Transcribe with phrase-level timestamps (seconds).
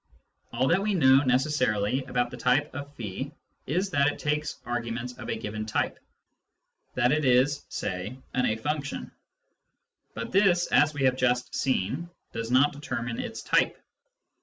[0.51, 2.91] All that we know necessarily about the type of
[3.67, 5.99] is that it takes arguments of a given type—
[6.95, 9.11] that it is (say) an a function.
[10.15, 13.79] But this, as we have just seen, does not determine its type.